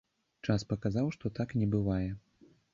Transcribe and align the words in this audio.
Час 0.47 0.65
паказаў, 0.71 1.13
што 1.17 1.33
так 1.43 1.55
не 1.61 1.71
бывае. 1.79 2.05